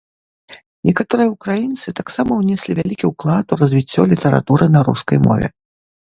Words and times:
Некаторыя 0.89 1.27
ўкраінцы 1.33 1.91
таксама 1.99 2.31
ўнеслі 2.41 2.75
вялікі 2.79 3.05
ўклад 3.11 3.45
у 3.55 3.59
развіццё 3.61 4.01
літаратуры 4.15 4.65
на 4.77 4.83
рускай 4.89 5.17
мове. 5.27 5.47